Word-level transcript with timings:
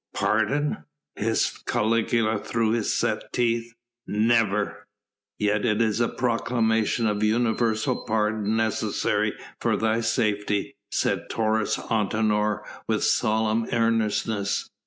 "Pardon!" 0.15 0.85
hissed 1.15 1.67
Caligula 1.67 2.39
through 2.39 2.81
set 2.81 3.31
teeth. 3.31 3.71
"Never!" 4.07 4.87
"Yet 5.37 5.63
is 5.63 5.99
a 5.99 6.07
proclamation 6.07 7.05
of 7.05 7.21
universal 7.21 7.97
pardon 8.07 8.57
necessary 8.57 9.33
for 9.59 9.77
thy 9.77 9.99
safety," 10.01 10.75
said 10.89 11.29
Taurus 11.29 11.77
Antinor 11.77 12.63
with 12.87 13.03
solemn 13.03 13.67
earnestness. 13.71 14.71